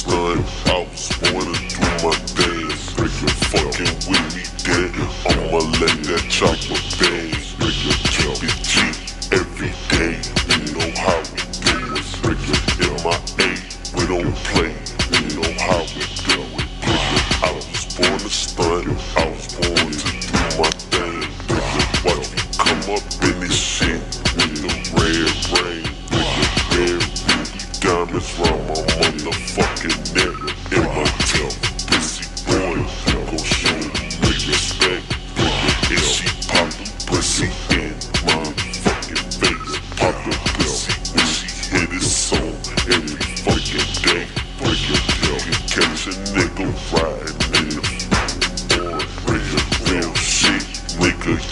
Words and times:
stud. 0.00 0.38
I 0.66 0.86
was 0.88 1.08
born 1.20 1.52
to 1.52 1.68
do 1.68 1.80
my 2.02 2.16
dance. 2.38 2.94
Breaking 2.94 3.34
fucking 3.52 3.94
with 4.08 4.26
me, 4.34 4.44
dead. 4.64 4.92
I'ma 5.28 5.58
lay 5.80 5.94
that 6.08 6.26
chocolate. 6.30 6.89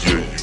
Christian. 0.01 0.38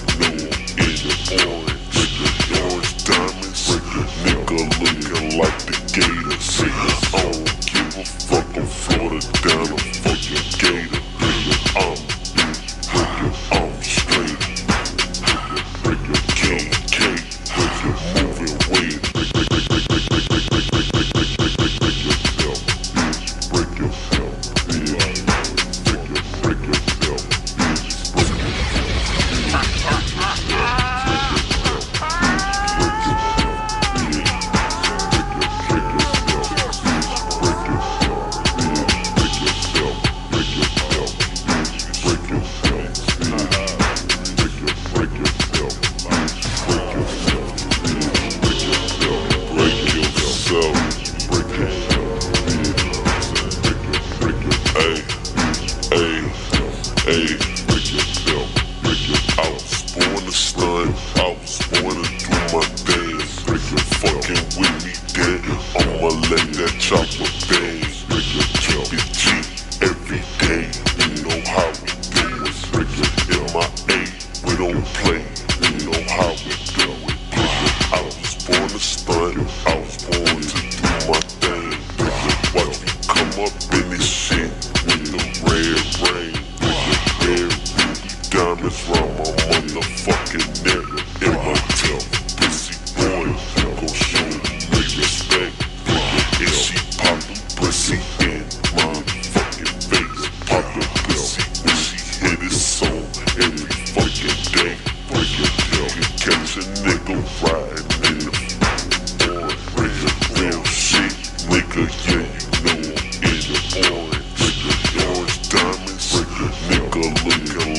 fucking 64.16 64.48
with 64.56 64.76
me 64.86 64.94
dead 65.12 65.44
I'ma 65.76 66.08
let 66.31 66.48
that 66.56 66.76
chopper 66.80 67.28
bang. 67.52 67.84
Break 68.08 68.28
your 68.31 68.48
chip, 68.64 68.88
it's 68.96 69.12
cheap 69.12 69.44
every 69.84 70.24
day. 70.40 70.72
You 71.03 71.28
know 71.28 71.40
how 71.52 71.68
we 71.84 71.92
do 72.16 72.48
it. 72.48 72.56
Break 72.72 72.88
your 72.96 73.44
MIA, 73.52 74.08
we 74.48 74.53
don't 74.56 74.86
play. 75.03 75.20
You 75.68 75.92
know 75.92 76.00
how 76.16 76.31
we 76.48 76.56
do 76.80 76.88
it. 77.12 77.20
Break 77.36 77.76
I 77.92 78.00
was 78.08 78.36
born 78.48 78.70
to 78.70 78.80
stunt. 78.80 79.36
I 79.68 79.76
was 79.84 79.98
born 80.08 80.40
to 80.40 80.59
do 80.64 80.92
my 81.12 81.20
thing. 81.44 81.76
Break 82.00 82.22
it. 82.24 82.56
watch 82.56 82.80
me 82.80 82.90
come 83.12 83.36
up 83.44 83.56
in 83.76 83.90
this 83.92 84.08
shit 84.08 84.52
With 84.88 85.12
the 85.12 85.20
red 85.44 85.84
rain. 86.08 86.36
Break 86.64 86.88
it. 86.96 87.20
red 87.20 87.52
ruby 87.68 88.09
diamonds 88.32 88.80
round 88.88 89.12
my 89.20 89.28
motherfucking 89.52 90.64
neck. 90.64 90.84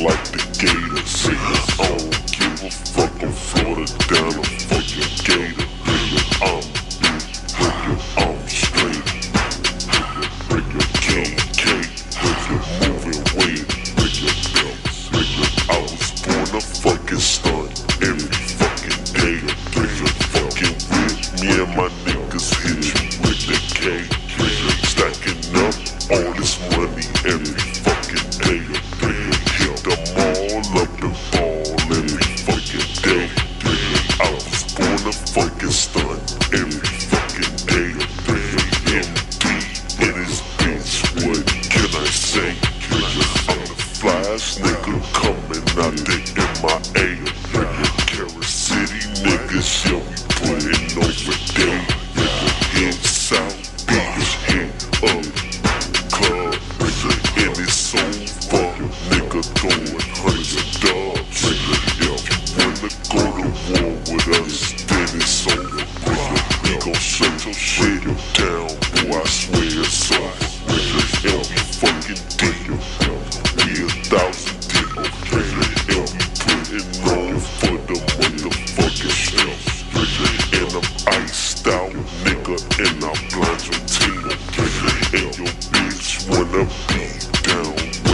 like 0.03 0.33
this. 0.33 0.46
this 49.57 49.87
year 49.87 50.03
we 50.43 50.51
in 50.53 50.99
over 50.99 51.87
them. 51.87 51.96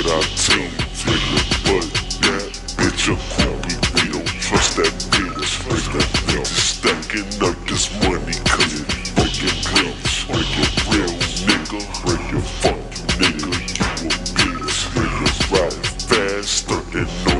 what 0.05 0.13
I 0.13 0.21
seen. 0.37 0.71
Swing 0.95 1.27
the 1.33 1.43
butt, 1.65 1.87
that 2.23 2.51
bitch 2.79 3.09
a 3.09 3.17
groupie. 3.35 3.79
We 3.95 4.13
don't 4.13 4.27
trust 4.41 4.77
that 4.77 4.93
bitch. 5.13 5.53
Bring 5.69 5.99
that 5.99 6.11
bitch 6.27 6.47
stacking 6.47 7.31
up 7.43 7.57
this 7.69 7.91
money, 8.03 8.37
cause 8.51 8.73
it 8.81 8.87
breaking 9.15 9.59
rich. 9.75 10.27
Break 10.29 10.53
it 10.59 10.73
real, 10.91 11.15
nigga. 11.47 11.81
Break 12.03 12.25
your 12.33 12.43
you 12.43 13.05
nigga. 13.21 13.53
You 14.03 14.09
a 14.09 14.21
bitch. 14.39 14.79
Niggas 14.95 15.39
riding 15.53 15.83
fast, 16.09 16.49
stunting 16.49 17.32